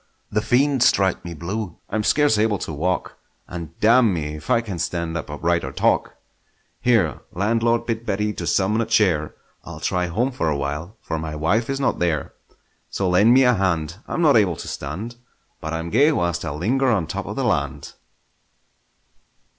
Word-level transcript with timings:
The 0.31 0.41
fiend 0.41 0.81
strike 0.81 1.23
me 1.23 1.35
blue! 1.35 1.77
I'm 1.91 2.03
scarce 2.03 2.39
able 2.39 2.57
to 2.57 2.73
walk, 2.73 3.19
And 3.47 3.79
damn 3.79 4.11
me 4.11 4.33
if 4.35 4.49
I 4.49 4.59
can 4.61 4.79
stand 4.79 5.15
upright 5.15 5.63
or 5.63 5.71
talk! 5.71 6.15
Here, 6.79 7.21
landlord, 7.33 7.85
bid 7.85 8.03
Betty 8.03 8.33
to 8.33 8.47
summon 8.47 8.81
a 8.81 8.87
chair; 8.87 9.35
I'll 9.63 9.79
try 9.79 10.07
home 10.07 10.31
for 10.31 10.49
a 10.49 10.57
while, 10.57 10.97
for 11.01 11.19
my 11.19 11.35
wife 11.35 11.69
is 11.69 11.79
not 11.79 11.99
there! 11.99 12.33
So 12.89 13.07
lend 13.09 13.31
me 13.35 13.43
a 13.43 13.53
hand; 13.53 13.97
I'm 14.07 14.23
not 14.23 14.37
able 14.37 14.55
to 14.55 14.67
stand, 14.67 15.17
But 15.59 15.71
I'm 15.71 15.91
gay 15.91 16.11
whilst 16.11 16.43
I 16.43 16.49
linger 16.49 16.89
on 16.89 17.05
top 17.05 17.27
of 17.27 17.35
the 17.35 17.45
land! 17.45 17.93